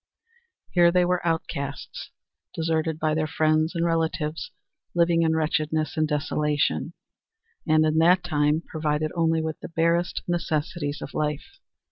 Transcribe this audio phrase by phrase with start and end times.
[0.71, 2.09] Here they were outcasts,
[2.55, 4.49] deserted by their friends and relatives,
[4.95, 6.93] living in wretchedness and desolation
[7.67, 11.59] and, in that time, provided only with the barest necessities of life.